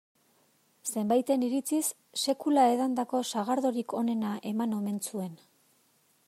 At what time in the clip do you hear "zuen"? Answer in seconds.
5.11-5.39